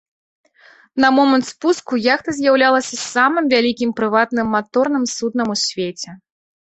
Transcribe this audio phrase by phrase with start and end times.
[1.03, 6.09] На момант спуску яхта з'яўлялася самым вялікім прыватным маторным суднам ў свеце.